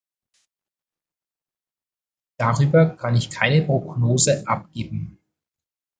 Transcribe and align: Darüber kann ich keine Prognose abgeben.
Darüber 2.39 2.89
kann 2.89 3.15
ich 3.15 3.29
keine 3.29 3.61
Prognose 3.63 4.47
abgeben. 4.47 5.19